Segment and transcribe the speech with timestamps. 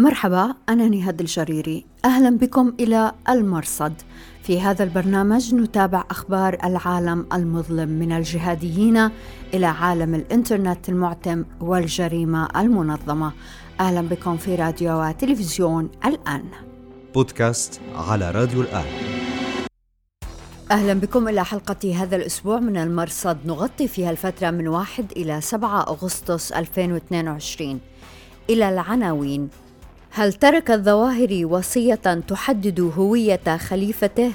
[0.00, 1.86] مرحبا أنا نهاد الجريري.
[2.04, 3.92] أهلا بكم إلى المرصد.
[4.42, 9.10] في هذا البرنامج نتابع أخبار العالم المظلم من الجهاديين
[9.54, 13.32] إلى عالم الإنترنت المعتم والجريمة المنظمة.
[13.80, 16.44] أهلا بكم في راديو وتلفزيون الآن.
[17.14, 18.86] بودكاست على راديو الآن.
[20.70, 23.38] أهلا بكم إلى حلقة هذا الأسبوع من المرصد.
[23.46, 27.80] نغطي فيها الفترة من 1 إلى 7 أغسطس 2022
[28.50, 29.48] إلى العناوين.
[30.12, 31.94] هل ترك الظواهري وصية
[32.28, 34.32] تحدد هوية خليفته؟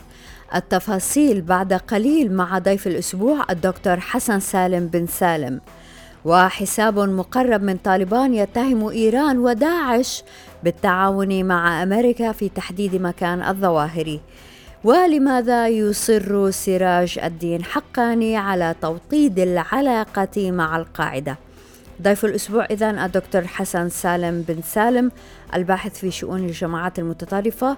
[0.56, 5.62] التفاصيل بعد قليل مع ضيف الأسبوع الدكتور حسن سالم بن سالم.
[6.26, 10.24] وحساب مقرب من طالبان يتهم إيران وداعش
[10.64, 14.22] بالتعاون مع أمريكا في تحديد مكان الظواهري
[14.84, 21.38] ولماذا يصر سراج الدين حقاني على توطيد العلاقة مع القاعدة؟
[22.02, 25.12] ضيف الأسبوع إذا الدكتور حسن سالم بن سالم
[25.54, 27.78] الباحث في شؤون الجماعات المتطرفة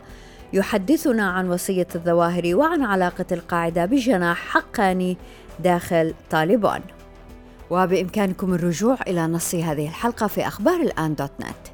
[0.54, 5.18] يحدثنا عن وصية الظواهر وعن علاقة القاعدة بجناح حقاني
[5.60, 6.82] داخل طالبان.
[7.70, 11.74] وبإمكانكم الرجوع إلى نص هذه الحلقة في أخبار الآن دوت نت.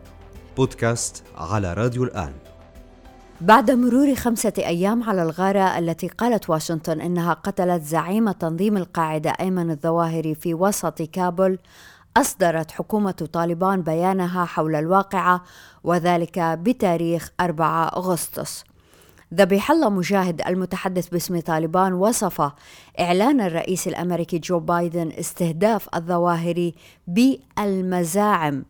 [0.57, 2.33] بودكاست على راديو الآن.
[3.41, 9.71] بعد مرور خمسة أيام على الغارة التي قالت واشنطن إنها قتلت زعيم تنظيم القاعدة أيمن
[9.71, 11.59] الظواهري في وسط كابول
[12.17, 15.43] أصدرت حكومة طالبان بيانها حول الواقعة
[15.83, 18.63] وذلك بتاريخ 4 أغسطس.
[19.33, 22.51] ذبيح الله مجاهد المتحدث باسم طالبان وصف
[22.99, 26.75] إعلان الرئيس الأمريكي جو بايدن استهداف الظواهري
[27.07, 28.65] بالمزاعم.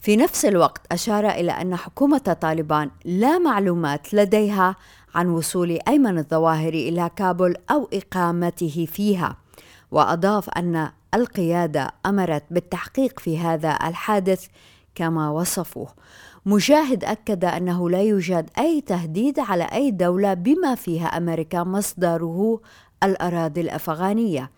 [0.00, 4.76] في نفس الوقت أشار إلى أن حكومة طالبان لا معلومات لديها
[5.14, 9.36] عن وصول أيمن الظواهري إلى كابول أو إقامته فيها
[9.90, 14.46] وأضاف أن القيادة أمرت بالتحقيق في هذا الحادث
[14.94, 15.88] كما وصفوه.
[16.46, 22.60] مجاهد أكد أنه لا يوجد أي تهديد على أي دولة بما فيها أمريكا مصدره
[23.02, 24.50] الأراضي الأفغانية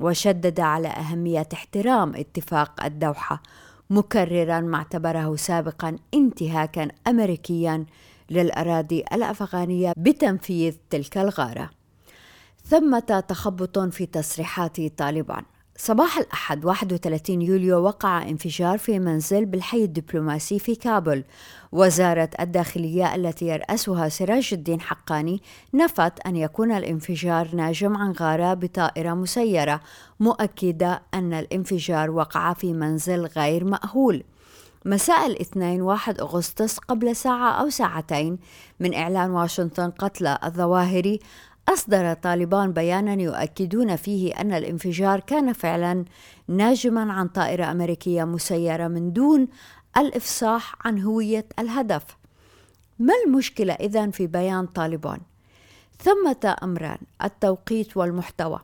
[0.00, 3.42] وشدد على أهمية احترام اتفاق الدوحة
[3.90, 7.86] مكررا ما اعتبره سابقا انتهاكا أمريكيا
[8.30, 11.70] للأراضي الأفغانية بتنفيذ تلك الغارة.
[12.64, 15.42] ثمة تخبط في تصريحات طالبان.
[15.82, 21.24] صباح الأحد 31 يوليو وقع انفجار في منزل بالحي الدبلوماسي في كابول
[21.72, 25.42] وزارة الداخلية التي يرأسها سراج الدين حقاني
[25.74, 29.80] نفت أن يكون الانفجار ناجم عن غارة بطائرة مسيرة
[30.20, 34.24] مؤكدة أن الانفجار وقع في منزل غير مأهول.
[34.84, 38.38] مساء الاثنين 1 أغسطس قبل ساعة أو ساعتين
[38.80, 41.20] من إعلان واشنطن قتل الظواهري
[41.72, 46.04] أصدر طالبان بيانا يؤكدون فيه أن الانفجار كان فعلا
[46.48, 49.48] ناجما عن طائرة أمريكية مسيرة من دون
[49.96, 52.02] الإفصاح عن هوية الهدف.
[52.98, 55.20] ما المشكلة إذا في بيان طالبان؟
[56.02, 58.60] ثمة أمران التوقيت والمحتوى.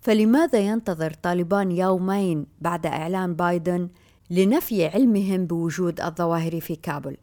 [0.00, 3.88] فلماذا ينتظر طالبان يومين بعد إعلان بايدن
[4.30, 7.16] لنفي علمهم بوجود الظواهر في كابل؟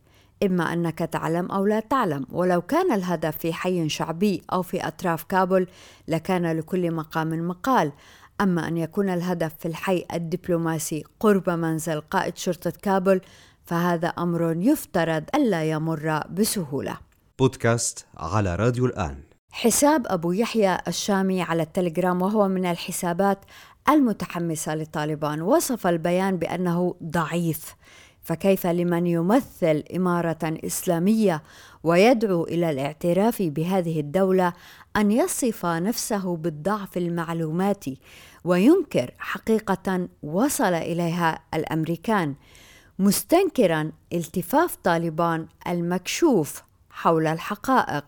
[0.44, 2.26] إما أنك تعلم أو لا تعلم.
[2.32, 5.68] ولو كان الهدف في حي شعبي أو في أطراف كابول
[6.08, 7.92] لكان لكل مقام مقال.
[8.42, 13.22] أما أن يكون الهدف في الحي الدبلوماسي قرب منزل قائد شرطة كابول
[13.66, 16.98] فهذا أمر يفترض ألا يمر بسهولة.
[17.40, 19.18] بودكاست على راديو الآن.
[19.52, 23.40] حساب أبو يحيى الشامي على التليجرام وهو من الحسابات
[23.90, 25.42] المتحمسة لطالبان.
[25.42, 27.76] وصف البيان بأنه ضعيف.
[28.24, 31.44] فكيف لمن يمثل إمارة إسلامية
[31.84, 34.54] ويدعو إلى الاعتراف بهذه الدولة
[34.96, 37.98] أن يصف نفسه بالضعف المعلوماتي
[38.44, 42.36] وينكر حقيقة وصل إليها الأمريكان
[43.00, 48.06] مستنكرا التفاف طالبان المكشوف حول الحقائق.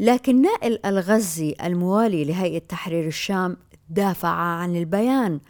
[0.00, 3.56] لكن نائل الغزي الموالي لهيئة تحرير الشام
[3.90, 5.40] دافع عن البيان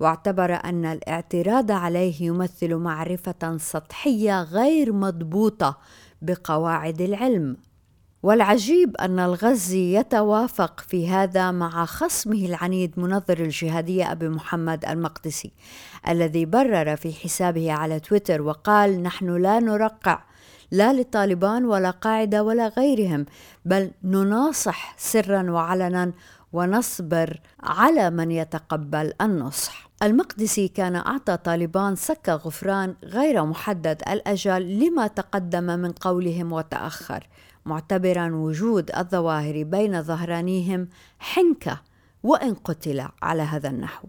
[0.00, 5.78] واعتبر أن الاعتراض عليه يمثل معرفة سطحية غير مضبوطة
[6.22, 7.56] بقواعد العلم.
[8.22, 15.52] والعجيب أن الغزي يتوافق في هذا مع خصمه العنيد منظر الجهادية أبي محمد المقدسي
[16.08, 20.22] الذي برر في حسابه على تويتر وقال نحن لا نرقع
[20.70, 23.26] لا لطالبان ولا قاعدة ولا غيرهم
[23.64, 26.12] بل نناصح سرا وعلنا
[26.52, 29.85] ونصبر على من يتقبل النصح.
[30.02, 37.26] المقدسي كان أعطى طالبان سك غفران غير محدد الأجل لما تقدم من قولهم وتأخر
[37.66, 40.88] معتبرا وجود الظواهر بين ظهرانيهم
[41.18, 41.80] حنكة
[42.22, 44.08] وإن قتل على هذا النحو.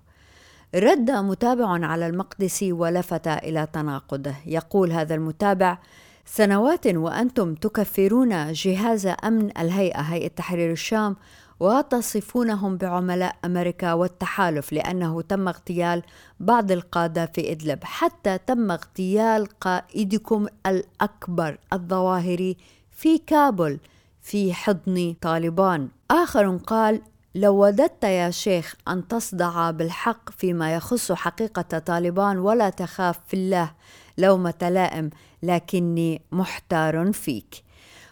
[0.76, 4.36] رد متابع على المقدسي ولفت إلى تناقضه.
[4.46, 5.78] يقول هذا المتابع
[6.26, 11.16] سنوات وأنتم تكفرون جهاز أمن الهيئة هيئة تحرير الشام
[11.60, 16.04] وتصفونهم بعملاء أمريكا والتحالف لأنه تم اغتيال
[16.40, 22.58] بعض القادة في إدلب حتى تم اغتيال قائدكم الأكبر الظواهري
[22.92, 23.80] في كابول
[24.22, 25.88] في حضن طالبان.
[26.12, 27.02] آخر قال
[27.36, 33.72] لو وددت يا شيخ أن تصدع بالحق فيما يخص حقيقة طالبان ولا تخاف في الله
[34.18, 35.10] لومة لائم
[35.44, 37.67] لكني محتار فيك.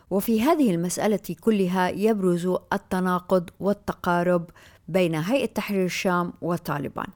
[0.09, 4.49] وفي هذه المسألة كلها يبرز التناقض والتقارب
[4.87, 7.07] بين هيئة تحرير الشام وطالبان.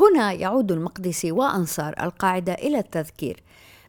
[0.00, 3.42] هنا يعود المقدسي وأنصار القاعدة إلى التذكير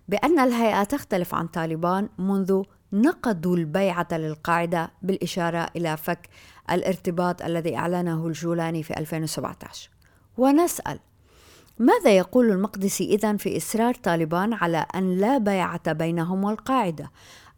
[0.07, 2.63] بأن الهيئة تختلف عن طالبان منذ
[2.94, 6.30] نقضوا البيعة للقاعدة بالإشارة إلى فك
[6.72, 9.89] الارتباط الذي أعلنه الجولاني في 2017
[10.38, 11.00] ونسأل
[11.80, 17.12] ماذا يقول المقدسي إذن في إصرار طالبان على أن لا بيعة بينهم والقاعدة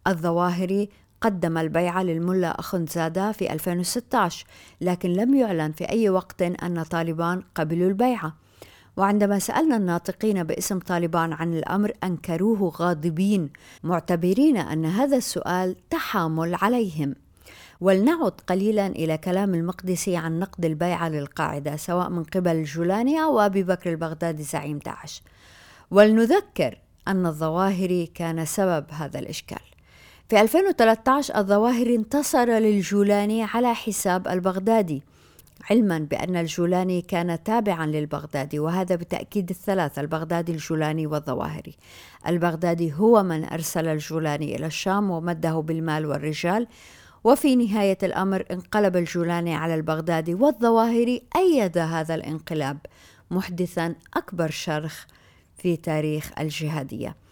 [0.07, 0.89] الظواهري
[1.21, 4.45] قدم البيعة للملا أخنزادة في 2016
[4.81, 8.33] لكن لم يعلن في أي وقت أن طالبان قبلوا البيعة
[8.97, 13.49] وعندما سألنا الناطقين باسم طالبان عن الأمر أنكروه غاضبين
[13.83, 17.15] معتبرين أن هذا السؤال تحامل عليهم.
[17.81, 23.63] ولنعد قليلا إلى كلام المقدسي عن نقد البيعة للقاعدة سواء من قبل الجولاني أو أبي
[23.63, 25.21] بكر البغدادي زعيم داعش.
[25.91, 26.77] ولنذكر
[27.07, 29.72] أن الظواهري كان سبب هذا الإشكال.
[30.33, 35.03] في 2013 الظواهر انتصر للجولاني على حساب البغدادي
[35.69, 41.75] علما بأن الجولاني كان تابعا للبغدادي وهذا بتأكيد الثلاثة البغدادي الجولاني والظواهري.
[42.27, 46.67] البغدادي هو من أرسل الجولاني إلى الشام ومده بالمال والرجال
[47.23, 52.77] وفي نهاية الأمر انقلب الجولاني على البغدادي والظواهري أيد هذا الانقلاب
[53.31, 55.05] محدثا أكبر شرخ
[55.57, 57.22] في تاريخ الجهادية.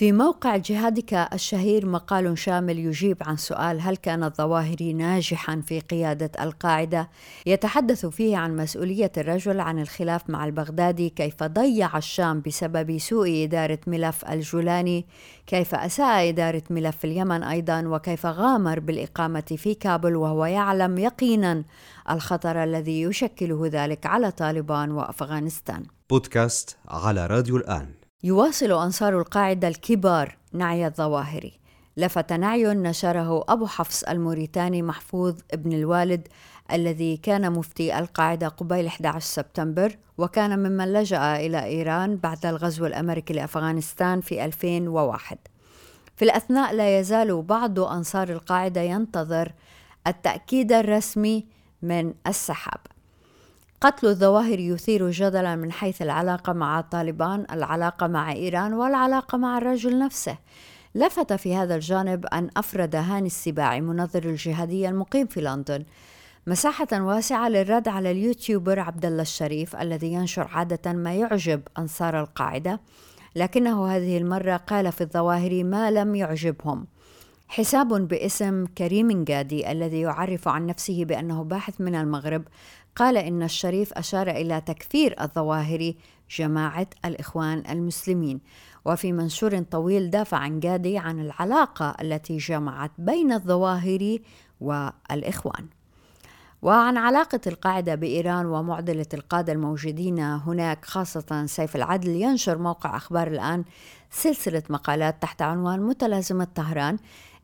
[0.00, 6.30] في موقع جهادك الشهير مقال شامل يجيب عن سؤال هل كان الظواهري ناجحا في قيادة
[6.44, 7.08] القاعدة؟
[7.46, 13.78] يتحدث فيه عن مسؤولية الرجل عن الخلاف مع البغدادي كيف ضيع الشام بسبب سوء إدارة
[13.86, 15.06] ملف الجولاني؟
[15.46, 21.64] كيف أساء إدارة ملف اليمن أيضا؟ وكيف غامر بالإقامة في كابل وهو يعلم يقينا
[22.10, 27.99] الخطر الذي يشكله ذلك على طالبان وأفغانستان؟ بودكاست على راديو الآن.
[28.22, 31.52] يواصل أنصار القاعدة الكبار نعي الظواهري
[31.96, 36.28] لفت نعي نشره أبو حفص الموريتاني محفوظ ابن الوالد
[36.72, 43.34] الذي كان مفتي القاعدة قبيل 11 سبتمبر وكان ممن لجأ إلى إيران بعد الغزو الأمريكي
[43.34, 45.38] لأفغانستان في 2001
[46.16, 49.52] في الأثناء لا يزال بعض أنصار القاعدة ينتظر
[50.06, 51.46] التأكيد الرسمي
[51.82, 52.80] من السحاب.
[53.80, 59.98] قتل الظواهر يثير جدلا من حيث العلاقة مع طالبان، العلاقة مع إيران والعلاقة مع الرجل
[59.98, 60.38] نفسه.
[60.94, 65.84] لفت في هذا الجانب أن أفرد هاني السباعي منظر الجهادية المقيم في لندن
[66.46, 72.80] مساحة واسعة للرد على اليوتيوبر عبد الله الشريف الذي ينشر عادة ما يعجب أنصار القاعدة،
[73.36, 76.86] لكنه هذه المرة قال في الظواهر ما لم يعجبهم.
[77.48, 82.42] حساب باسم كريم جادي الذي يعرف عن نفسه بأنه باحث من المغرب
[83.00, 85.96] قال إن الشريف أشار إلى تكفير الظواهري
[86.36, 88.40] جماعة الإخوان المسلمين
[88.84, 94.22] وفي منشور طويل دافع عن جادي عن العلاقة التي جمعت بين الظواهري
[94.60, 95.66] والإخوان.
[96.62, 103.64] وعن علاقة القاعدة بإيران ومعضلة القادة الموجودين هناك خاصة سيف العدل ينشر موقع أخبار الآن
[104.10, 106.98] سلسلة مقالات تحت عنوان متلازمة طهران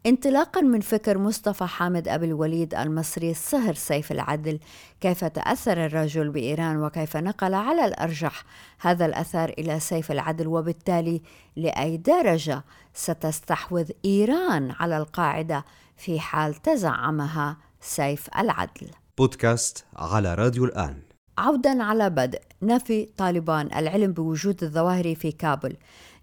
[0.07, 4.59] انطلاقا من فكر مصطفى حامد أبي الوليد المصري صهر سيف العدل.
[5.01, 8.45] كيف تأثر الرجل بإيران وكيف نقل على الأرجح
[8.81, 11.23] هذا الأثر إلى سيف العدل؟ وبالتالي
[11.57, 15.65] لأي درجة ستستحوذ إيران على القاعدة
[15.97, 21.03] في حال تزعمها سيف العدل؟ بودكاست على راديو الآن.
[21.39, 22.41] عودا على بدء.
[22.63, 25.77] نفي طالبان العلم بوجود الظواهري في كابل.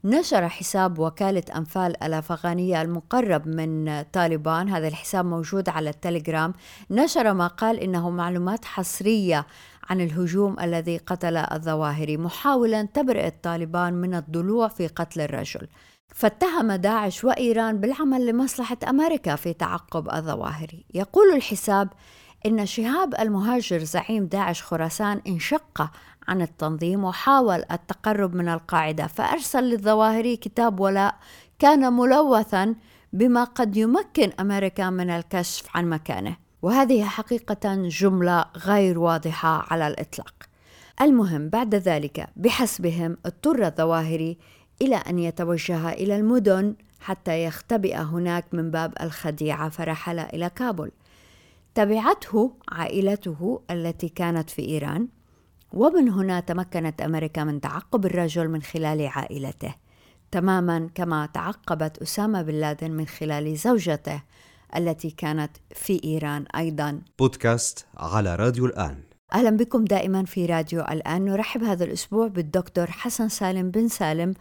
[0.05, 6.53] نشر حساب وكالة أنفال الأفغانية المقرب من طالبان هذا الحساب موجود على التليجرام
[6.91, 9.45] نشر ما قال إنه معلومات حصرية
[9.89, 15.67] عن الهجوم الذي قتل الظواهري محاولا تبرئة طالبان من الضلوع في قتل الرجل.
[16.15, 21.89] فاتهم داعش وإيران بالعمل لمصلحة أمريكا في تعقب الظواهري يقول الحساب
[22.45, 25.91] إن شهاب المهاجر زعيم داعش خراسان انشق
[26.27, 31.15] عن التنظيم وحاول التقرب من القاعدة فأرسل للظواهري كتاب ولاء
[31.59, 32.75] كان ملوثا
[33.13, 36.37] بما قد يمكن أمريكا من الكشف عن مكانه.
[36.61, 40.33] وهذه حقيقة جملة غير واضحة على الإطلاق.
[41.01, 44.37] المهم بعد ذلك بحسبهم اضطر الظواهري
[44.81, 50.91] إلى أن يتوجه إلى المدن حتى يختبئ هناك من باب الخديعة فرحل إلى كابول.
[51.75, 55.07] تبعته عائلته التي كانت في إيران
[55.71, 59.75] ومن هنا تمكنت أمريكا من تعقب الرجل من خلال عائلته.
[60.31, 64.21] تماما كما تعقبت أسامة بن لادن من خلال زوجته
[64.75, 67.01] التي كانت في إيران أيضا.
[67.19, 69.12] بودكاست على راديو الآن.
[69.33, 71.25] أهلا بكم دائما في راديو الآن.
[71.25, 74.33] نرحب هذا الأسبوع بالدكتور حسن سالم بن سالم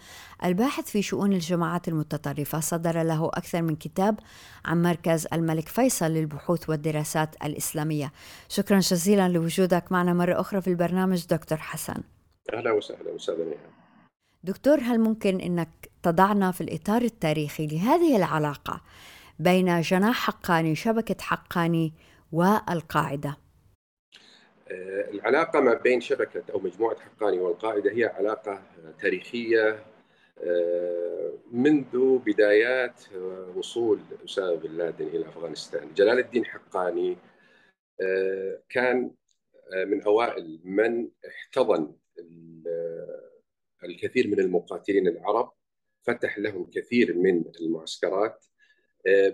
[0.44, 2.60] الباحث في شؤون الجماعات المتطرفة.
[2.60, 4.18] صدر له أكثر من كتاب
[4.64, 8.12] عن مركز الملك فيصل للبحوث والدراسات الإسلامية.
[8.48, 12.02] شكرا جزيلا لوجودك معنا مرة أخرى في البرنامج دكتور حسن.
[12.52, 13.34] أهلا وسهلا أستاذ
[14.44, 18.80] دكتور هل ممكن أنك تضعنا في الإطار التاريخي لهذه العلاقة
[19.38, 21.92] بين جناح حقاني شبكة حقاني
[22.32, 23.36] والقاعدة؟
[24.72, 28.62] آه، العلاقة ما بين شبكة أو مجموعة حقاني والقاعدة هي علاقة
[29.00, 29.84] تاريخية
[30.38, 35.94] آه، منذ بدايات آه، وصول أسامة بن لادن إلى أفغانستان.
[35.94, 37.16] جلال الدين حقاني
[38.68, 39.10] كان
[39.86, 41.94] من أوائل من احتضن
[43.84, 45.52] الكثير من المقاتلين العرب
[46.02, 48.44] فتح لهم كثير من المعسكرات.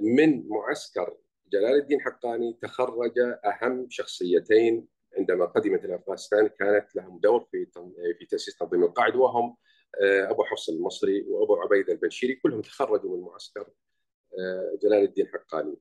[0.00, 1.16] من معسكر
[1.52, 3.12] جلال الدين حقاني تخرج
[3.44, 4.88] أهم شخصيتين
[5.30, 7.66] عندما قدمت إلى افغانستان كانت لهم دور في
[8.18, 9.56] في تأسيس تنظيم القاعده وهم
[10.02, 13.70] آه، أبو حفص المصري وأبو عبيده البنشيري كلهم تخرجوا من معسكر
[14.38, 15.76] آه، جلال الدين حقاني.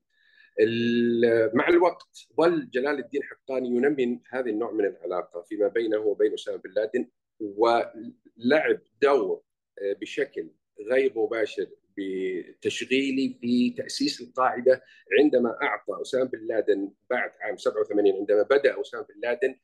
[1.53, 6.57] مع الوقت ظل جلال الدين حقاني ينمي هذا النوع من العلاقة فيما بينه وبين أسامة
[6.57, 9.41] بن لادن ولعب دور
[9.81, 10.49] آه، بشكل
[10.91, 14.81] غير مباشر بتشغيلي في تاسيس القاعدة
[15.19, 19.55] عندما أعطى أسامة بن لادن بعد عام 87 عندما بدأ أسامة بن لادن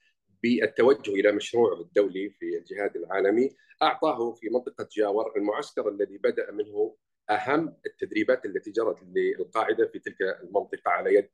[0.44, 6.96] بالتوجه إلى مشروعه الدولي في الجهاد العالمي أعطاه في منطقة جاور المعسكر الذي بدأ منه
[7.30, 11.30] أهم التدريبات التي جرت للقاعدة في تلك المنطقة على يد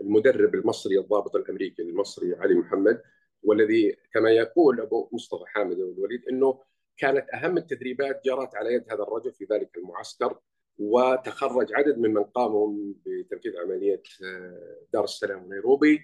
[0.00, 3.02] المدرب المصري الضابط الأمريكي المصري علي محمد
[3.42, 6.60] والذي كما يقول أبو مصطفى حامد الوليد إنه
[6.98, 10.38] كانت أهم التدريبات جرت على يد هذا الرجل في ذلك المعسكر
[10.78, 16.00] وتخرج عدد من من قاموا بتنفيذ عملية آه، دار السلام ونيروبي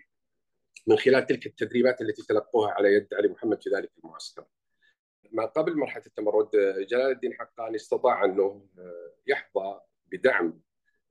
[0.86, 4.44] من خلال تلك التدريبات التي تلقوها على يد علي محمد في ذلك المعسكر.
[5.32, 6.50] ما قبل مرحلة التمرد
[6.90, 9.80] جلال الدين حقاني استطاع انه آه، يحظى
[10.12, 10.60] بدعم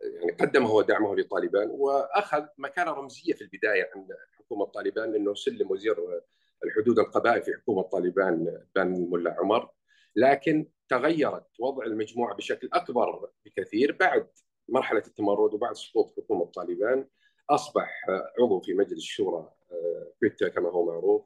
[0.03, 5.71] يعني قدم هو دعمه لطالبان وأخذ مكانة رمزية في البداية عند حكومة طالبان انه سلم
[5.71, 5.95] وزير
[6.65, 9.69] الحدود القبائل في حكومة طالبان بن ملا عمر
[10.15, 14.27] لكن تغيرت وضع المجموعة بشكل أكبر بكثير بعد
[14.69, 17.07] مرحلة التمرد وبعد سقوط حكومة طالبان
[17.49, 18.05] أصبح
[18.39, 19.49] عضو في مجلس الشورى
[20.21, 21.25] بيتا كما هو معروف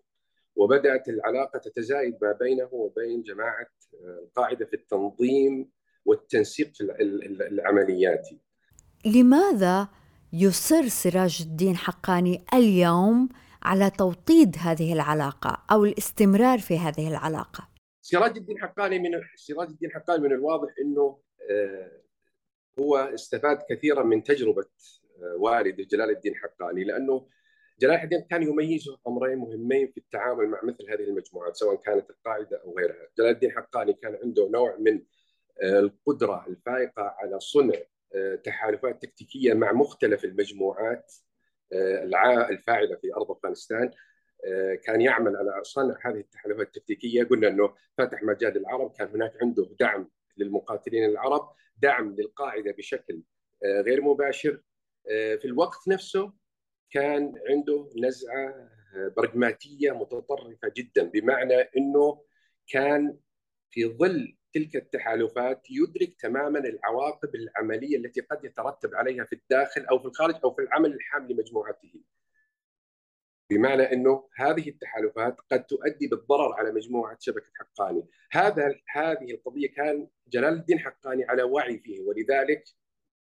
[0.56, 3.67] وبدأت العلاقة تتزايد ما بينه وبين جماعة
[4.24, 5.70] القاعدة في التنظيم
[6.06, 6.72] والتنسيق
[7.41, 8.39] العملياتي.
[9.06, 9.88] لماذا
[10.34, 13.29] يصر سراج الدين حقاني اليوم
[13.64, 17.68] على توطيد هذه العلاقة أو الاستمرار في هذه العلاقة.
[18.02, 21.20] سراج الدين حقاني من سراج الدين حقاني من الواضح أنه
[21.52, 22.02] آه،
[22.80, 24.66] هو استفاد كثيرا من تجربة
[25.22, 27.28] آه، والده جلال الدين حقاني لأنه
[27.80, 32.62] جلال الدين كان يميزه أمرين مهمين في التعامل مع مثل هذه المجموعات سواء كانت القاعدة
[32.64, 35.04] أو غيرها، جلال الدين حقاني كان عنده نوع من
[35.64, 37.76] آه، القدرة الفائقة على صنع
[38.44, 41.14] تحالفات تكتيكية مع مختلف المجموعات
[42.50, 43.92] الفاعله في أرض أفغانستان
[44.46, 47.24] آه، كان يعمل على صنع هذه التحالفات التكتيكية.
[47.24, 53.22] قلنا إنه فتح مجال العرب كان هناك عنده دعم للمقاتلين العرب دعم للقاعدة بشكل
[53.66, 54.62] آه، غير مباشر.
[55.12, 56.34] آه، في الوقت نفسه
[56.92, 58.70] كان عنده نزعة
[59.18, 62.24] برغماتية متطرفة جدا بمعنى إنه
[62.68, 63.18] كان
[63.78, 70.00] في ظل تلك التحالفات يدرك تماما العواقب العملية التي قد يترتب عليها في الداخل أو
[70.00, 71.94] في الخارج أو في العمل الحام لمجموعته.
[73.50, 80.08] بمعنى إنه هذه التحالفات قد تؤدي بالضرر على مجموعة شبكة حقاني، هذا هذه القضية كان
[80.28, 82.64] جلال الدين حقاني على وعي فيه ولذلك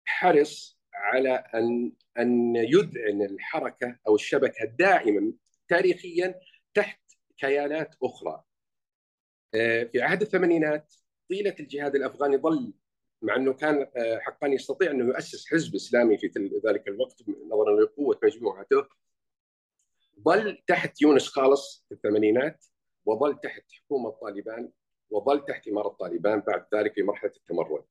[0.06, 5.34] حرص على أن أن يذعن الحركة أو الشبكة دائما
[5.68, 6.40] تاريخيا
[6.74, 7.02] تحت
[7.38, 8.44] كيانات أخرى.
[9.56, 10.94] آه، في عهد الثمانينات
[11.30, 12.74] طيلة الجهاد الأفغاني ظل
[13.22, 16.32] مع أنه كان آه، حقاني يستطيع أنه يؤسس حزب إسلامي في
[16.68, 18.88] ذلك الوقت نظرا لقوه مجموعته
[20.26, 22.66] ظل تحت يونس خالص في الثمانينات
[23.06, 24.72] وظل تحت حكومة طالبان
[25.10, 27.84] وظل تحت إمارة طالبان بعد ذلك في مرحلة التمرد.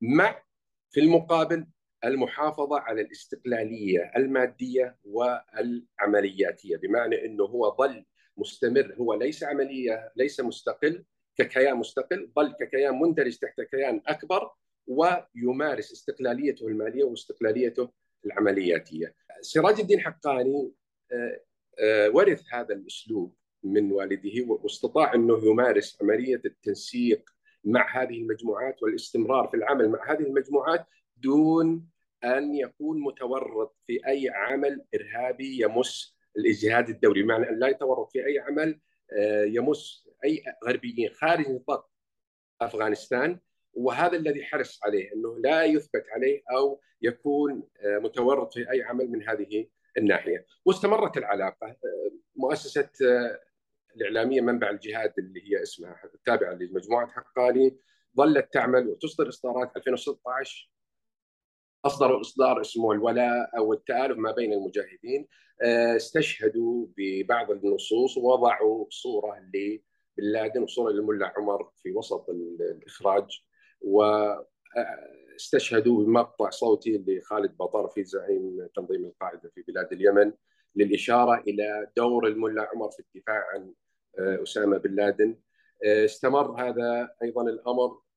[0.00, 0.42] مع
[0.90, 1.66] في المقابل
[2.04, 8.04] المحافظة على الاستقلالية المادية والعملياتية بمعنى أنه هو ظل
[8.38, 11.04] مستمر هو ليس عملية ليس مستقل
[11.36, 14.50] ككيان مستقل بل ككيان مندرج تحت كيان أكبر
[14.86, 17.90] ويمارس استقلاليته المالية واستقلاليته
[18.26, 19.14] العملياتية.
[19.40, 20.72] سراج الدين حقاني
[21.12, 21.40] آه،
[21.80, 27.30] آه، ورث هذا الأسلوب من والده واستطاع أنه يمارس عملية التنسيق
[27.64, 31.88] مع هذه المجموعات والاستمرار في العمل مع هذه المجموعات دون
[32.24, 38.26] أن يكون متورط في أي عمل إرهابي يمس الاجهاد الدولي، بمعنى أن لا يتورط في
[38.26, 38.80] أي عمل
[39.12, 41.90] آه، يمس أي غربيين خارج نطاق
[42.60, 43.40] أفغانستان.
[43.74, 49.10] وهذا الذي حرص عليه أنه لا يثبت عليه أو يكون آه، متورط في أي عمل
[49.10, 49.68] من هذه
[49.98, 52.90] الناحية، واستمرت العلاقة آه، مؤسسة
[53.96, 57.78] الإعلامية منبع الجهاد اللي هي اسمها التابعه لمجموعة حقاني
[58.16, 60.70] ظلت تعمل وتصدر إصدارات 2016
[61.88, 65.28] أصدروا إصدار اسمه الولاء أو التآلف ما بين المجاهدين
[65.62, 69.80] آه، استشهدوا ببعض النصوص ووضعوا صورة لبن
[70.16, 73.42] لادن وصوره للملا عمر في وسط الإخراج
[75.34, 80.32] واستشهدوا بمقطع صوتي لخالد بطر في زعيم تنظيم القاعدة في بلاد اليمن
[80.76, 83.72] للإشارة إلى دور الملا عمر في الدفاع عن
[84.18, 85.36] آه، أسامة بن لادن.
[85.84, 88.07] آه، استمر هذا أيضا الأمر آه،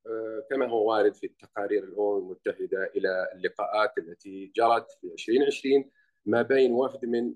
[0.49, 5.91] كما هو وارد في التقارير الأمم المتحدة إلى اللقاءات التي جرت في 2020
[6.25, 7.33] ما بين وفد من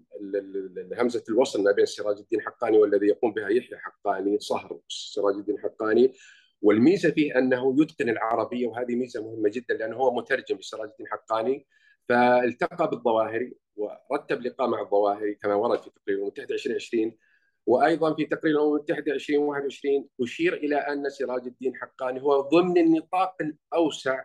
[0.98, 5.60] همزة الوصل ما بين سراج الدين حقاني والذي يقوم بها يحيى حقاني صهر سراج الدين
[5.60, 6.13] حقاني.
[6.62, 11.67] والميزة فيه أنه يتقن العربيه وهذه ميزة مهمة جدا لأنه هو مترجم لسراج الدين حقاني.
[12.10, 17.17] فالتقى بالظواهري ورتب لقاء مع الظواهري كما ورد في تقرير المتحدة 2020
[17.65, 23.36] وأيضا في تقرير الأمم المتحدة 2021 أشير إلى أن سراج الدين حقاني هو ضمن النطاق
[23.41, 24.24] الأوسع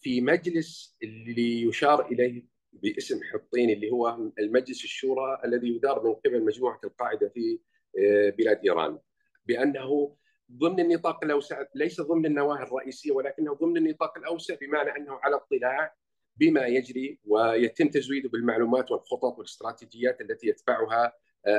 [0.00, 6.44] في مجلس اللي يشار إليه باسم حطين اللي هو المجلس الشورى الذي يدار من قبل
[6.44, 7.60] مجموعة القاعدة في
[7.98, 8.98] آه، بلاد إيران.
[9.46, 10.16] بأنه
[10.52, 15.94] ضمن النطاق الأوسع ليس ضمن النواهي الرئيسية ولكنه ضمن النطاق الأوسع بمعنى أنه على اطلاع
[16.36, 21.12] بما يجري ويتم تزويده بالمعلومات والخطط والاستراتيجيات التي يتبعها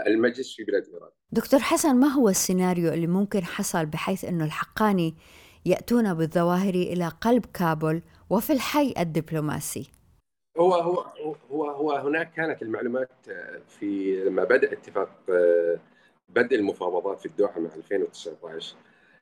[0.08, 1.10] المجلس في بلاد ايران.
[1.32, 5.16] دكتور حسن ما هو السيناريو اللي ممكن حصل بحيث إنه الحقاني
[5.66, 9.92] يأتون بالظواهر إلى قلب كابول وفي الحي الدبلوماسي؟
[10.58, 11.06] هو هو
[11.52, 15.80] هو هو هناك كانت المعلومات آه، في لما بدأ اتفاق آه،
[16.30, 18.76] بدء المفاوضات في الدوحة مع 2019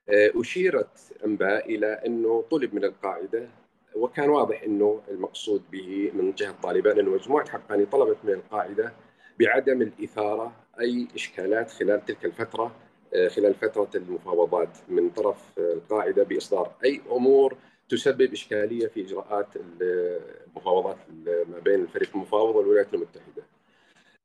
[0.10, 3.48] أشيرت أنباء إلى إنه طلب من القاعدة
[3.96, 8.94] وكان واضح إنه المقصود به من جهة طالبان انه مجموعة حقاني طلبت من القاعدة
[9.40, 12.76] بعدم الإثارة أي إشكالات خلال تلك الفترة
[13.16, 17.58] آه، خلال فترة المفاوضات من طرف القاعدة بإصدار أي أمور
[17.90, 23.44] تسبب إشكالية في إجراءات المفاوضات ما بين الفريق المفاوض والولايات المتحدة.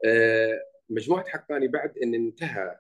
[0.05, 2.79] آه، مجموعة حقاني بعد إن انتهى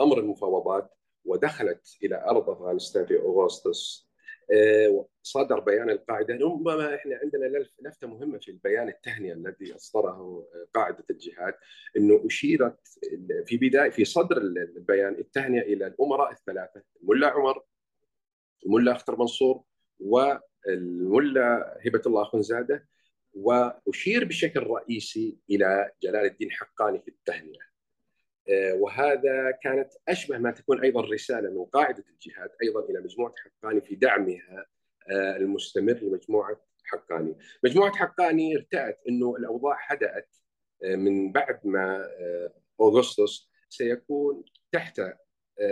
[0.00, 4.07] أمر المفاوضات ودخلت إلى أرض أفغانستان في أغسطس
[5.22, 6.34] صدر بيان القاعدة.
[6.34, 11.54] ربما إحنا عندنا لفتة مهمة في البيان التهنئة الذي أصدره قاعدة الجهاد
[11.96, 12.88] إنه أشيرت
[13.46, 17.62] في بدايه في صدر البيان التهنئة إلى الأمراء الثلاثة الملا عمر
[18.66, 19.62] الملا أختر منصور
[20.00, 22.88] والملا هبة الله اخنزاده
[23.34, 27.60] وأشير بشكل رئيسي إلى جلال الدين حقاني في التهنئة.
[27.60, 27.67] آه،
[28.74, 33.94] وهذا كانت أشبه ما تكون أيضا رسالة من قاعدة الجهاد أيضا إلى مجموعة حقاني في
[33.94, 34.66] دعمها
[35.10, 37.36] آه، المستمر لمجموعة حقاني.
[37.64, 40.36] مجموعة حقاني ارتأت إنه الأوضاع هدأت
[40.84, 42.08] آه، من بعد ما
[42.80, 45.00] أغسطس سيكون تحت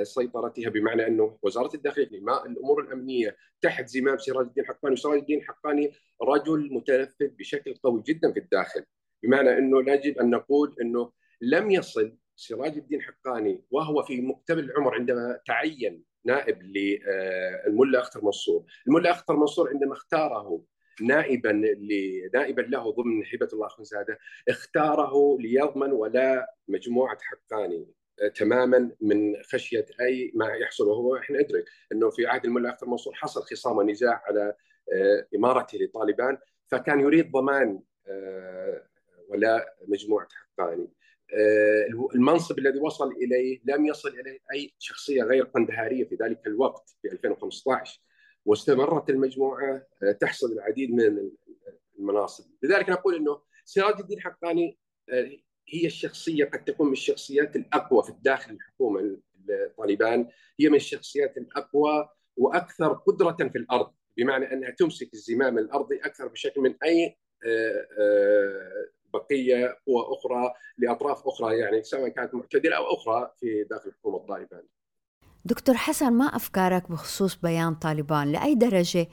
[0.02, 2.06] سيطرتها بمعنى إنه وزارة الداخلية
[2.46, 8.32] الأمور الأمنية تحت زمام سراج الدين حقاني، وسراج الدين حقاني رجل متنفذ بشكل قوي جدا
[8.32, 8.84] في الداخل،
[9.22, 14.94] بمعنى إنه يجب أن نقول إنه لم يصل سراج الدين حقاني وهو في مقتبل العمر
[14.94, 20.62] عندما تعين نائب للملا أختر منصور، الملا أختر منصور عندما اختاره
[21.00, 21.52] نائبا
[22.34, 24.18] نائبا له ضمن هبة الله خنزاده
[24.48, 27.86] اختاره ليضمن ولا مجموعة حقاني
[28.22, 32.86] آه، تماما من خشية أي ما يحصل وهو إحنا ندرك إنه في عهد الملا أختر
[32.86, 34.54] منصور حصل خصام ونزاع على
[34.92, 36.38] آه، إمارته لطالبان
[36.70, 38.82] فكان يريد ضمان آه،
[39.28, 40.82] ولاء مجموعة حقاني.
[40.82, 40.95] آه،
[42.14, 47.12] المنصب الذي وصل إليه لم يصل إليه أي شخصية غير قندهارية في ذلك الوقت في
[47.12, 48.00] 2015
[48.44, 51.30] واستمرت المجموعة آه، تحصل العديد من
[51.98, 52.44] المناصب.
[52.62, 54.78] لذلك نقول إنه سراج الدين حقاني
[55.10, 55.30] آه،
[55.68, 59.18] هي الشخصية قد تكون من الشخصيات الأقوى في الداخل الحكومة
[59.78, 60.28] طالبان
[60.60, 66.60] هي من الشخصيات الأقوى وأكثر قدرة في الأرض بمعنى أنها تمسك الزمام الأرضي أكثر بشكل
[66.60, 67.16] من أي
[69.14, 74.62] بقية قوى أخرى لأطراف أخرى يعني سواء كانت معتدلة أو أخرى في داخل حكومه طالبان.
[75.44, 79.08] دكتور حسن ما أفكارك بخصوص بيان طالبان؟ لأي درجة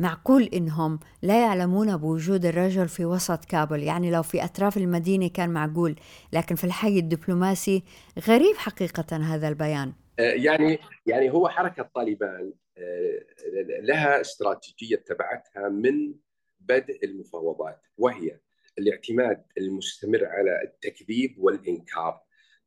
[0.00, 5.50] معقول إنهم لا يعلمون بوجود الرجل في وسط كابول يعني لو في أطراف المدينة كان
[5.50, 5.96] معقول
[6.32, 7.82] لكن في الحي الدبلوماسي
[8.28, 13.22] غريب حقيقة هذا البيان آه، يعني يعني هو حركة طالبان آه،
[13.80, 16.14] لها استراتيجية تبعتها من
[16.60, 18.38] بدء المفاوضات وهي
[18.78, 22.20] الاعتماد المستمر على التكذيب والإنكار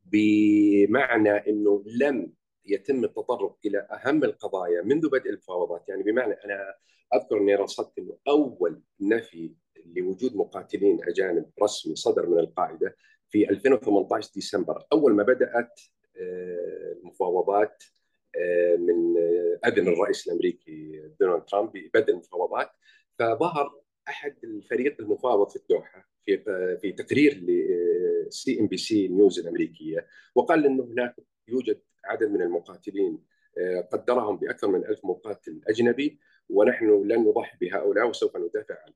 [0.05, 2.33] بمعنى أنه لم
[2.65, 6.75] يتم التطرق إلى أهم القضايا منذ بدء المفاوضات يعني بمعنى أنا
[7.13, 9.53] أذكر إني رصدت إنه أول نفي
[9.85, 12.95] لوجود مقاتلين أجانب رسمي صدر من القاعدة
[13.29, 15.79] في 2018 ديسمبر أول ما بدأت
[16.17, 17.83] آه، المفاوضات
[18.35, 19.17] آه، من
[19.65, 22.71] أذن الرئيس الأمريكي دونالد ترامب ببدء المفاوضات.
[23.19, 26.37] فظهر أحد الفريق المفاوض في الدوحة في
[26.81, 27.33] في تقرير
[28.27, 31.15] ل CNBC News الأمريكية وقال إنه هناك
[31.47, 33.23] يوجد عدد من المقاتلين
[33.57, 36.19] آه، قدرهم بأكثر من ألف مقاتل أجنبي
[36.49, 38.95] ونحن لن نضحي بهؤلاء وسوف ندافع عنهم.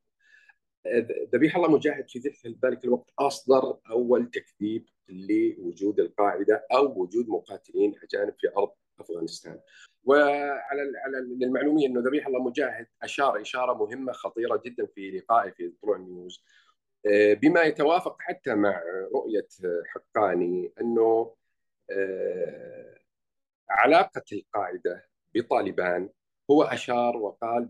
[1.34, 8.34] ذبيح الله مجاهد في ذلك الوقت أصدر أول تكذيب لوجود القاعدة أو وجود مقاتلين أجانب
[8.40, 9.60] في أرض أفغانستان.
[10.04, 15.74] وعلى على للمعلومية إنه ذبيح الله مجاهد أشار إشارة مهمة خطيرة جدا في لقائه في
[15.82, 16.44] Tolo News
[17.06, 18.82] آه، بما يتوافق حتى مع
[19.16, 19.48] رؤية
[19.86, 21.36] حقاني إنه
[21.92, 23.00] آه،
[23.70, 26.10] علاقة القاعدة بطالبان
[26.52, 27.70] هو أشار وقال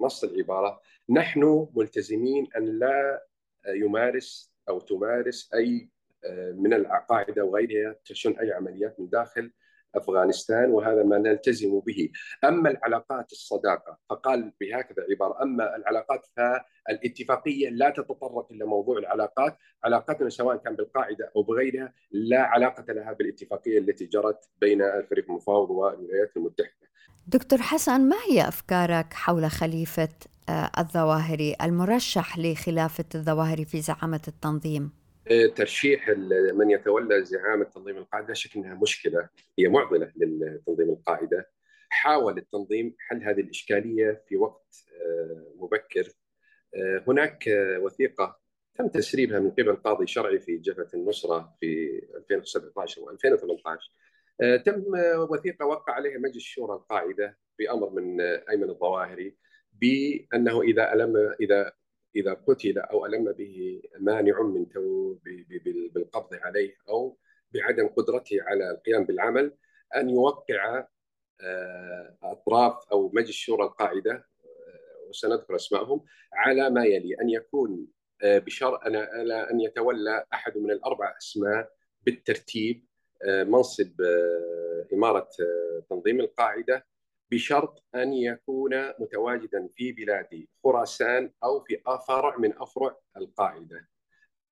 [0.00, 3.26] بنص العبارة نحن ملتزمين أن لا
[3.66, 5.90] يمارس أو تمارس أي
[6.24, 9.52] آه، من القاعدة وغيرها تشن أي عمليات من داخل
[9.94, 12.10] أفغانستان وهذا ما نلتزم به،
[12.44, 20.28] أما العلاقات الصداقة فقال بهكذا عبارة، أما العلاقات فالاتفاقية لا تتطرق إلى موضوع العلاقات، علاقتنا
[20.28, 26.36] سواء كان بالقاعدة أو بغيرها لا علاقة لها بالاتفاقية التي جرت بين الفريق المفاوض والولايات
[26.36, 26.86] المتحدة.
[27.26, 30.08] دكتور حسن ما هي أفكارك حول خليفة
[30.48, 35.05] آه، الظواهري المرشح لخلافة الظواهري في زعامة التنظيم؟
[35.54, 36.08] ترشيح
[36.54, 41.50] من يتولى زعامه تنظيم القاعدة شك إنها مشكلة هي معضلة للتنظيم القاعدة.
[41.88, 46.08] حاول التنظيم حل هذه الإشكالية في وقت آه، مبكر.
[46.74, 47.44] آه، هناك
[47.80, 48.40] وثيقة
[48.74, 53.90] تم تسريبها من قبل قاضي شرعي في جبهة النصرة في 2017 و 2018
[54.64, 54.84] تم
[55.30, 59.36] وثيقة وقع عليها مجلس شورى القاعدة بأمر من أيمن الظواهري
[59.72, 61.72] بأنه إذا ألم إذا
[62.16, 64.66] إذا قتل أو ألم به مانع من
[65.94, 67.18] بالقبض عليه أو
[67.54, 69.52] بعدم قدرته على القيام بالعمل
[69.96, 70.86] أن يوقع
[71.40, 77.86] آه، أطراف أو مجلس شورى القاعدة آه، وسنذكر اسمائهم على ما يلي أن يكون
[78.22, 78.80] آه، بشرط
[79.50, 82.86] أن يتولى أحد من الأربع أسماء بالترتيب
[83.24, 84.00] منصب
[84.92, 85.28] إمارة
[85.90, 86.86] تنظيم القاعدة
[87.30, 93.88] بشرط أن يكون متواجدا في بلاد خراسان أو في فرع من أفرع القاعدة.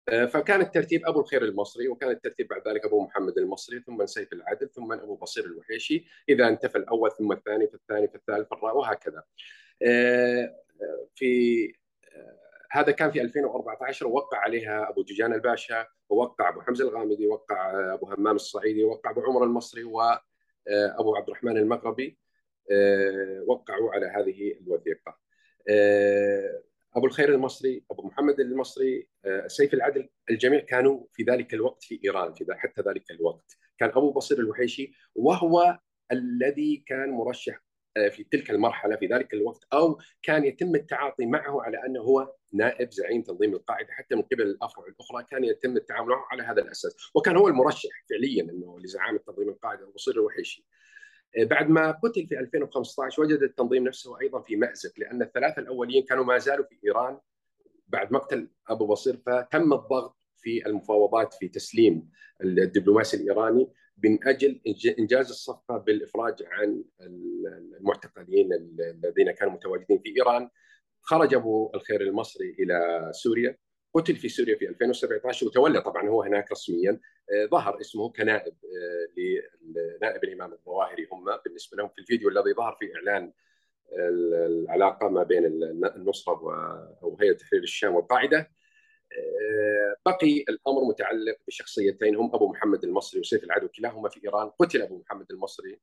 [0.09, 4.33] آه، فكان الترتيب أبو الخير المصري وكان الترتيب بعد ذلك أبو محمد المصري ثم سيف
[4.33, 9.23] العدل ثم أبو بصير الوحيشي إذا انتفى الأول ثم الثاني فالثاني فالثالث فالرابع وهكذا.
[9.83, 10.55] آه،
[11.15, 11.65] في
[12.15, 12.37] آه،
[12.71, 18.05] هذا كان في 2014 ووقع عليها أبو جيجان الباشا ووقع أبو حمزة الغامدي وقع أبو
[18.05, 22.17] همام الصعيدي وقع أبو عمر المصري وابو عبد الرحمن المغربي
[23.47, 25.17] وقعوا على هذه الوثيقة.
[25.69, 26.63] آه،
[26.95, 31.99] أبو الخير المصري، أبو محمد المصري، آه، سيف العدل، الجميع كانوا في ذلك الوقت في
[32.05, 33.57] إيران في حتى ذلك الوقت.
[33.77, 35.79] كان أبو بصير الوحيشي وهو
[36.11, 37.63] الذي كان مرشح
[38.09, 42.91] في تلك المرحلة في ذلك الوقت أو كان يتم التعاطي معه على أنه هو نائب
[42.91, 46.95] زعيم تنظيم القاعدة حتى من قبل الأفرع الأخرى كان يتم التعامل معه على هذا الأساس
[47.15, 50.65] وكان هو المرشح فعليا أنه لزعامة تنظيم القاعدة أبو بصير الوحيشي.
[51.37, 56.03] آه، بعد ما قتل في 2015 وجد التنظيم نفسه أيضا في مأزق لأن الثلاثة الأولين
[56.03, 57.17] كانوا ما زالوا في إيران
[57.87, 62.09] بعد مقتل أبو بصير فتم الضغط في المفاوضات في تسليم
[62.43, 63.71] الدبلوماسي الإيراني
[64.03, 64.61] من أجل
[64.99, 66.83] إنجاز الصفقة بالإفراج عن
[67.79, 70.49] المعتقلين الذين كانوا متواجدين في إيران.
[71.01, 73.57] خرج أبو الخير المصري إلى سوريا
[73.93, 76.99] قتل في سوريا في 2017 وتولى طبعا هو هناك رسميا.
[77.51, 82.95] ظهر اسمه كنائب آه، لنائب الإمام الظواهري هم بالنسبة لهم في الفيديو الذي ظهر في
[82.95, 83.31] إعلان
[83.93, 85.45] العلاقة ما بين
[85.95, 86.41] النصرة
[87.01, 88.51] وهيئه تحرير الشام والقاعدة.
[89.17, 92.15] آه، بقي الأمر متعلق بشخصيتين.
[92.15, 93.67] هم أبو محمد المصري وسيف العدو.
[93.67, 95.79] كلاهما في إيران قتل أبو محمد المصري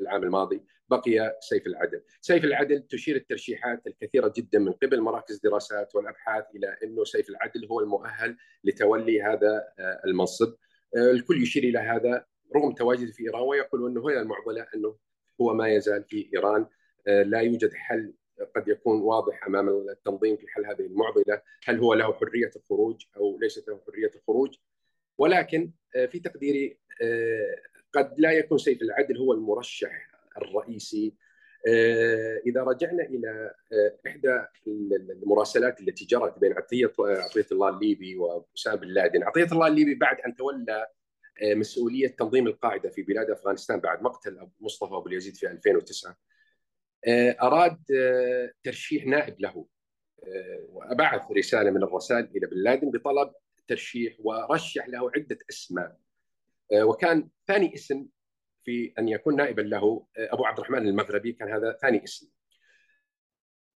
[0.00, 0.64] العام الماضي.
[0.88, 2.02] بقي سيف العدل.
[2.20, 7.66] سيف العدل تشير الترشيحات الكثيرة جدا من قبل مراكز دراسات والأبحاث إلى أنه سيف العدل
[7.66, 10.54] هو المؤهل لتولي هذا آه، المنصب.
[10.96, 12.24] الكل يشير إلى هذا
[12.56, 14.96] رغم تواجده في إيران ويقول أنه هي المعضلة أنه
[15.40, 16.66] هو ما يزال في إيران
[17.06, 18.14] آه، لا يوجد حل
[18.56, 23.38] قد يكون واضح أمام التنظيم في حل هذه المعضلة، هل هو له حرية الخروج أو
[23.40, 24.56] ليست له حرية الخروج؟
[25.18, 25.72] ولكن
[26.08, 26.78] في تقديري
[27.92, 31.14] قد لا يكون سيف العدل هو المرشح الرئيسي
[32.46, 33.54] إذا رجعنا إلى
[34.06, 34.40] إحدى
[35.22, 40.20] المراسلات التي جرت بين عطية عطية الله الليبي وأسامة بن لادن، عطية الله الليبي بعد
[40.20, 40.86] أن تولى
[41.42, 46.16] مسؤولية تنظيم القاعدة في بلاد أفغانستان بعد مقتل مصطفى أبو اليزيد في 2009
[47.42, 47.78] أراد
[48.64, 49.66] ترشيح نائب له
[50.68, 53.32] وبعث رسالة من الرسائل إلى بن لادن بطلب
[53.68, 55.96] ترشيح ورشح له عدة أسماء
[56.74, 58.06] وكان ثاني اسم
[58.64, 62.28] في أن يكون نائبا له أبو عبد الرحمن المغربي كان هذا ثاني اسم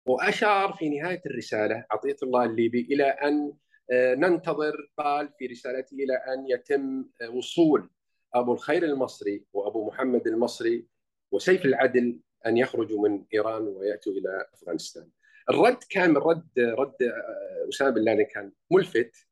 [0.06, 3.52] وأشار في نهاية الرسالة عطية الله الليبي إلى أن
[3.92, 7.04] ننتظر قال في رسالته إلى أن يتم
[7.36, 7.90] وصول
[8.34, 10.86] أبو الخير المصري وأبو محمد المصري
[11.32, 15.08] وسيف العدل أن يخرجوا من إيران ويأتوا إلى أفغانستان.
[15.50, 16.94] الرد كان رد رد
[17.68, 19.26] أسامة بن لادن كان ملفت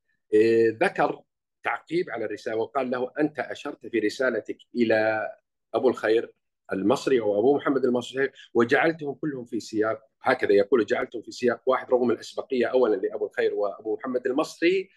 [0.83, 1.23] ذكر
[1.65, 5.29] تعقيب على الرسالة وقال له أنت أشرت في رسالتك إلى
[5.75, 6.33] أبو الخير
[6.73, 11.91] المصري أو أبو محمد المصري وجعلتهم كلهم في سياق هكذا يقول جعلتهم في سياق واحد
[11.91, 14.89] رغم الأسبقية اولا لأبو الخير وأبو محمد المصري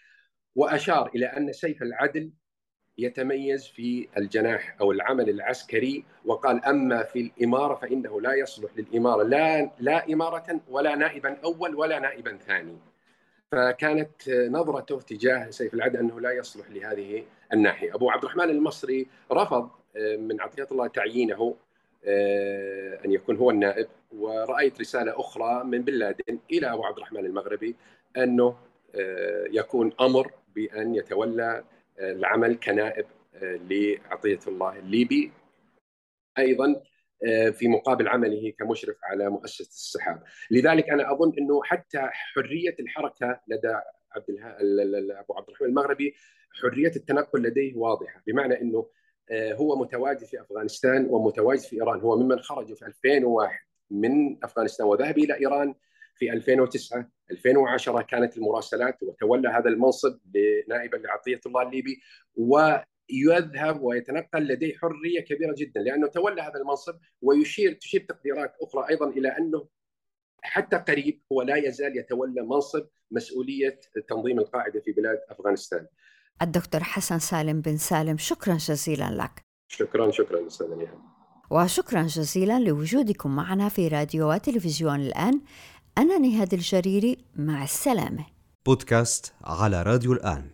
[0.54, 2.32] وأشار إلى أن سيف العدل
[2.98, 9.70] يتميز في الجناح أو العمل العسكري وقال أما في الإمارة فإنه لا يصلح للإمارة لا
[9.78, 12.91] لا إمارة ولا نائبا أول ولا نائبا ثاني.
[13.52, 17.94] فكانت نظرته تجاه سيف العدل أنه لا يصلح لهذه الناحية.
[17.94, 19.70] أبو عبد الرحمن المصري رفض
[20.18, 21.56] من عطية الله تعيينه
[23.04, 27.76] أن يكون هو النائب ورأيت رسالة أخرى من بن لادن إلى أبو عبد الرحمن المغربي
[28.16, 28.56] أنه
[29.50, 31.64] يكون أمر بأن يتولى
[31.98, 33.06] العمل كنائب
[33.42, 35.32] لعطية الله الليبي
[36.38, 36.82] أيضا
[37.52, 43.74] في مقابل عمله كمشرف على مؤسسة السحاب، لذلك أنا أظن إنه حتى حرية الحركة لدى
[44.12, 44.56] عبد الها...
[45.20, 46.14] أبو عبد الرحمن المغربي
[46.62, 48.86] حرية التنقل لديه واضحة، بمعنى إنه
[49.32, 53.58] هو متواجد في أفغانستان ومتواجد في إيران، هو ممن خرج في 2001
[53.90, 55.74] من أفغانستان وذهب إلى إيران
[56.14, 60.18] في 2009 2010 كانت المراسلات وتولى هذا المنصب
[60.68, 62.00] نائبا لعطيه الله الليبي
[63.12, 69.08] ويذهب ويتنقل لديه حرية كبيرة جدا لأنه تولى هذا المنصب ويشير تشير تقديرات أخرى أيضا
[69.10, 69.68] إلى أنه
[70.42, 75.86] حتى قريب هو لا يزال يتولى منصب مسؤولية تنظيم القاعدة في بلاد أفغانستان.
[76.42, 79.42] الدكتور حسن سالم بن سالم شكرا جزيلا لك.
[79.68, 80.98] شكرا شكرا أستاذ نيهان.
[81.50, 85.40] وشكرا جزيلا لوجودكم معنا في راديو وتلفزيون الآن
[85.98, 88.26] أنا نهاد الجريري مع السلامة
[88.66, 90.50] بودكاست على راديو الآن